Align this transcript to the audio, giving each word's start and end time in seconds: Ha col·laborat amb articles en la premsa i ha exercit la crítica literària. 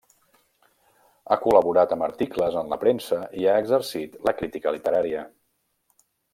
Ha 1.27 1.37
col·laborat 1.43 1.93
amb 1.97 2.07
articles 2.07 2.57
en 2.63 2.73
la 2.73 2.79
premsa 2.85 3.21
i 3.43 3.47
ha 3.51 3.61
exercit 3.65 4.19
la 4.31 4.35
crítica 4.41 4.75
literària. 4.79 5.31